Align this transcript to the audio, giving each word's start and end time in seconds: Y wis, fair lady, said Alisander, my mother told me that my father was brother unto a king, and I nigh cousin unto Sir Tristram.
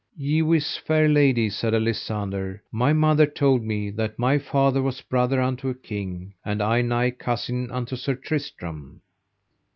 Y 0.17 0.41
wis, 0.41 0.77
fair 0.77 1.07
lady, 1.07 1.47
said 1.47 1.75
Alisander, 1.75 2.59
my 2.71 2.91
mother 2.91 3.27
told 3.27 3.61
me 3.61 3.91
that 3.91 4.17
my 4.17 4.39
father 4.39 4.81
was 4.81 4.99
brother 5.01 5.39
unto 5.39 5.69
a 5.69 5.75
king, 5.75 6.33
and 6.43 6.59
I 6.59 6.81
nigh 6.81 7.11
cousin 7.11 7.69
unto 7.69 7.95
Sir 7.95 8.15
Tristram. 8.15 9.03